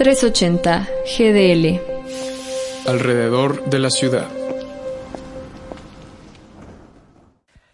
380 0.00 0.88
GDL. 1.04 1.78
Alrededor 2.88 3.66
de 3.66 3.78
la 3.78 3.90
ciudad. 3.90 4.30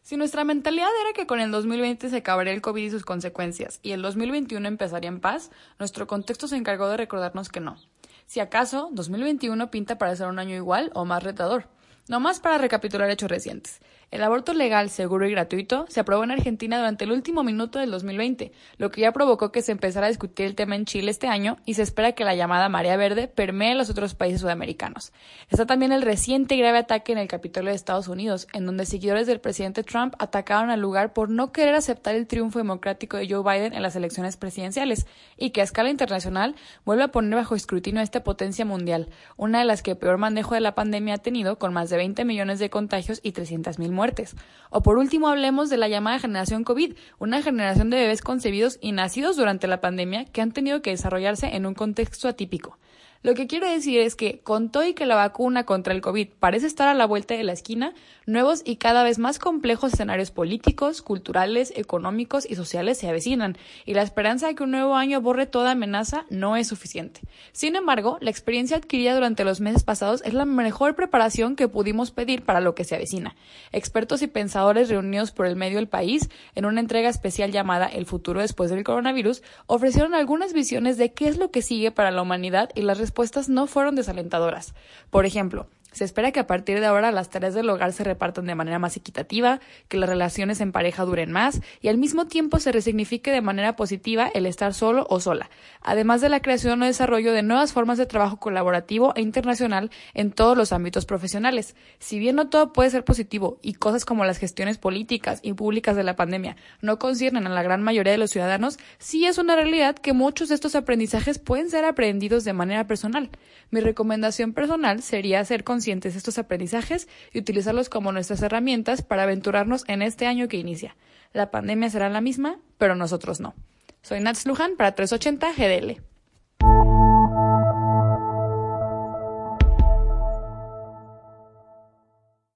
Si 0.00 0.16
nuestra 0.16 0.42
mentalidad 0.44 0.88
era 1.02 1.12
que 1.14 1.26
con 1.26 1.38
el 1.38 1.50
2020 1.50 2.08
se 2.08 2.16
acabaría 2.16 2.54
el 2.54 2.62
COVID 2.62 2.82
y 2.82 2.88
sus 2.88 3.04
consecuencias 3.04 3.78
y 3.82 3.92
el 3.92 4.00
2021 4.00 4.66
empezaría 4.66 5.08
en 5.08 5.20
paz, 5.20 5.50
nuestro 5.78 6.06
contexto 6.06 6.48
se 6.48 6.56
encargó 6.56 6.88
de 6.88 6.96
recordarnos 6.96 7.50
que 7.50 7.60
no. 7.60 7.76
Si 8.24 8.40
acaso, 8.40 8.88
2021 8.92 9.70
pinta 9.70 9.98
para 9.98 10.16
ser 10.16 10.28
un 10.28 10.38
año 10.38 10.56
igual 10.56 10.90
o 10.94 11.04
más 11.04 11.22
retador. 11.22 11.68
No 12.06 12.20
más 12.20 12.38
para 12.38 12.58
recapitular 12.58 13.08
hechos 13.08 13.30
recientes. 13.30 13.80
El 14.10 14.22
aborto 14.22 14.52
legal, 14.52 14.90
seguro 14.90 15.26
y 15.26 15.32
gratuito 15.32 15.86
se 15.88 15.98
aprobó 15.98 16.22
en 16.22 16.30
Argentina 16.30 16.76
durante 16.76 17.04
el 17.04 17.10
último 17.10 17.42
minuto 17.42 17.78
del 17.78 17.90
2020, 17.90 18.52
lo 18.76 18.90
que 18.90 19.00
ya 19.00 19.10
provocó 19.10 19.50
que 19.50 19.62
se 19.62 19.72
empezara 19.72 20.06
a 20.06 20.10
discutir 20.10 20.46
el 20.46 20.54
tema 20.54 20.76
en 20.76 20.84
Chile 20.84 21.10
este 21.10 21.26
año 21.26 21.56
y 21.64 21.74
se 21.74 21.82
espera 21.82 22.12
que 22.12 22.22
la 22.22 22.36
llamada 22.36 22.68
marea 22.68 22.96
verde 22.96 23.26
permee 23.26 23.74
los 23.74 23.90
otros 23.90 24.14
países 24.14 24.42
sudamericanos. 24.42 25.12
Está 25.48 25.66
también 25.66 25.90
el 25.90 26.02
reciente 26.02 26.54
y 26.54 26.58
grave 26.58 26.78
ataque 26.78 27.10
en 27.10 27.18
el 27.18 27.26
Capitolio 27.26 27.70
de 27.70 27.76
Estados 27.76 28.06
Unidos, 28.06 28.46
en 28.52 28.66
donde 28.66 28.86
seguidores 28.86 29.26
del 29.26 29.40
presidente 29.40 29.82
Trump 29.82 30.14
atacaron 30.18 30.70
al 30.70 30.80
lugar 30.80 31.12
por 31.12 31.28
no 31.28 31.50
querer 31.50 31.74
aceptar 31.74 32.14
el 32.14 32.28
triunfo 32.28 32.60
democrático 32.60 33.16
de 33.16 33.28
Joe 33.28 33.42
Biden 33.42 33.72
en 33.72 33.82
las 33.82 33.96
elecciones 33.96 34.36
presidenciales 34.36 35.06
y 35.36 35.50
que 35.50 35.60
a 35.60 35.64
escala 35.64 35.90
internacional 35.90 36.54
vuelve 36.84 37.02
a 37.02 37.08
poner 37.08 37.34
bajo 37.34 37.56
escrutinio 37.56 38.00
a 38.00 38.04
esta 38.04 38.22
potencia 38.22 38.64
mundial, 38.64 39.08
una 39.36 39.58
de 39.58 39.64
las 39.64 39.82
que 39.82 39.96
peor 39.96 40.18
manejo 40.18 40.54
de 40.54 40.60
la 40.60 40.76
pandemia 40.76 41.14
ha 41.14 41.18
tenido 41.18 41.58
con 41.58 41.72
más 41.72 41.90
de 41.90 41.93
20 41.96 42.24
millones 42.24 42.58
de 42.58 42.70
contagios 42.70 43.20
y 43.22 43.32
300.000 43.32 43.90
muertes 43.90 44.36
o 44.70 44.82
por 44.82 44.98
último 44.98 45.28
hablemos 45.28 45.70
de 45.70 45.76
la 45.76 45.88
llamada 45.88 46.18
generación 46.18 46.64
COVID, 46.64 46.94
una 47.18 47.42
generación 47.42 47.90
de 47.90 47.98
bebés 47.98 48.22
concebidos 48.22 48.78
y 48.80 48.92
nacidos 48.92 49.36
durante 49.36 49.66
la 49.66 49.80
pandemia 49.80 50.24
que 50.24 50.40
han 50.40 50.52
tenido 50.52 50.82
que 50.82 50.90
desarrollarse 50.90 51.54
en 51.54 51.66
un 51.66 51.74
contexto 51.74 52.28
atípico. 52.28 52.78
Lo 53.24 53.32
que 53.32 53.46
quiero 53.46 53.66
decir 53.66 54.00
es 54.00 54.16
que, 54.16 54.40
con 54.40 54.70
todo 54.70 54.84
y 54.84 54.92
que 54.92 55.06
la 55.06 55.14
vacuna 55.14 55.64
contra 55.64 55.94
el 55.94 56.02
COVID 56.02 56.28
parece 56.38 56.66
estar 56.66 56.88
a 56.88 56.94
la 56.94 57.06
vuelta 57.06 57.32
de 57.32 57.42
la 57.42 57.54
esquina, 57.54 57.94
nuevos 58.26 58.60
y 58.66 58.76
cada 58.76 59.02
vez 59.02 59.18
más 59.18 59.38
complejos 59.38 59.94
escenarios 59.94 60.30
políticos, 60.30 61.00
culturales, 61.00 61.72
económicos 61.74 62.44
y 62.46 62.54
sociales 62.54 62.98
se 62.98 63.08
avecinan, 63.08 63.56
y 63.86 63.94
la 63.94 64.02
esperanza 64.02 64.48
de 64.48 64.54
que 64.54 64.64
un 64.64 64.72
nuevo 64.72 64.94
año 64.94 65.22
borre 65.22 65.46
toda 65.46 65.70
amenaza 65.70 66.26
no 66.28 66.54
es 66.56 66.68
suficiente. 66.68 67.22
Sin 67.52 67.76
embargo, 67.76 68.18
la 68.20 68.28
experiencia 68.28 68.76
adquirida 68.76 69.14
durante 69.14 69.44
los 69.44 69.58
meses 69.58 69.84
pasados 69.84 70.20
es 70.26 70.34
la 70.34 70.44
mejor 70.44 70.94
preparación 70.94 71.56
que 71.56 71.66
pudimos 71.66 71.83
pedir 72.10 72.44
para 72.44 72.60
lo 72.60 72.74
que 72.74 72.84
se 72.84 72.94
avecina. 72.94 73.36
Expertos 73.72 74.22
y 74.22 74.26
pensadores 74.26 74.88
reunidos 74.88 75.30
por 75.30 75.46
el 75.46 75.56
medio 75.56 75.76
del 75.76 75.88
país, 75.88 76.30
en 76.54 76.64
una 76.64 76.80
entrega 76.80 77.08
especial 77.08 77.52
llamada 77.52 77.86
El 77.86 78.06
futuro 78.06 78.40
después 78.40 78.70
del 78.70 78.84
coronavirus, 78.84 79.42
ofrecieron 79.66 80.14
algunas 80.14 80.52
visiones 80.52 80.96
de 80.96 81.12
qué 81.12 81.28
es 81.28 81.38
lo 81.38 81.50
que 81.50 81.62
sigue 81.62 81.90
para 81.90 82.10
la 82.10 82.22
humanidad 82.22 82.70
y 82.74 82.82
las 82.82 82.98
respuestas 82.98 83.48
no 83.48 83.66
fueron 83.66 83.94
desalentadoras. 83.94 84.74
Por 85.10 85.26
ejemplo, 85.26 85.68
se 85.94 86.04
espera 86.04 86.32
que 86.32 86.40
a 86.40 86.46
partir 86.48 86.80
de 86.80 86.86
ahora 86.86 87.12
las 87.12 87.30
tareas 87.30 87.54
del 87.54 87.70
hogar 87.70 87.92
se 87.92 88.02
repartan 88.02 88.46
de 88.46 88.56
manera 88.56 88.80
más 88.80 88.96
equitativa, 88.96 89.60
que 89.86 89.96
las 89.96 90.08
relaciones 90.08 90.60
en 90.60 90.72
pareja 90.72 91.04
duren 91.04 91.30
más 91.30 91.60
y 91.80 91.86
al 91.86 91.98
mismo 91.98 92.26
tiempo 92.26 92.58
se 92.58 92.72
resignifique 92.72 93.30
de 93.30 93.40
manera 93.40 93.76
positiva 93.76 94.28
el 94.34 94.44
estar 94.44 94.74
solo 94.74 95.06
o 95.08 95.20
sola, 95.20 95.50
además 95.82 96.20
de 96.20 96.30
la 96.30 96.40
creación 96.40 96.82
o 96.82 96.86
desarrollo 96.86 97.32
de 97.32 97.44
nuevas 97.44 97.72
formas 97.72 97.96
de 97.96 98.06
trabajo 98.06 98.38
colaborativo 98.38 99.12
e 99.14 99.22
internacional 99.22 99.92
en 100.14 100.32
todos 100.32 100.56
los 100.56 100.72
ámbitos 100.72 101.06
profesionales. 101.06 101.76
Si 102.00 102.18
bien 102.18 102.34
no 102.34 102.48
todo 102.48 102.72
puede 102.72 102.90
ser 102.90 103.04
positivo 103.04 103.58
y 103.62 103.74
cosas 103.74 104.04
como 104.04 104.24
las 104.24 104.38
gestiones 104.38 104.78
políticas 104.78 105.38
y 105.42 105.52
públicas 105.52 105.94
de 105.94 106.02
la 106.02 106.16
pandemia 106.16 106.56
no 106.80 106.98
conciernen 106.98 107.46
a 107.46 107.50
la 107.50 107.62
gran 107.62 107.84
mayoría 107.84 108.12
de 108.12 108.18
los 108.18 108.32
ciudadanos, 108.32 108.78
sí 108.98 109.26
es 109.26 109.38
una 109.38 109.54
realidad 109.54 109.94
que 109.94 110.12
muchos 110.12 110.48
de 110.48 110.56
estos 110.56 110.74
aprendizajes 110.74 111.38
pueden 111.38 111.70
ser 111.70 111.84
aprendidos 111.84 112.42
de 112.42 112.52
manera 112.52 112.88
personal. 112.88 113.30
Mi 113.70 113.78
recomendación 113.78 114.54
personal 114.54 115.00
sería 115.00 115.44
ser 115.44 115.62
consciente 115.62 115.83
estos 115.92 116.38
aprendizajes 116.38 117.08
y 117.32 117.38
utilizarlos 117.38 117.88
como 117.88 118.12
nuestras 118.12 118.42
herramientas 118.42 119.02
para 119.02 119.24
aventurarnos 119.24 119.84
en 119.88 120.02
este 120.02 120.26
año 120.26 120.48
que 120.48 120.56
inicia. 120.56 120.96
La 121.32 121.50
pandemia 121.50 121.90
será 121.90 122.08
la 122.08 122.20
misma, 122.20 122.58
pero 122.78 122.94
nosotros 122.94 123.40
no. 123.40 123.54
Soy 124.02 124.20
Nats 124.20 124.46
Luján 124.46 124.76
para 124.76 124.94
380 124.94 125.52
GDL. 125.52 126.13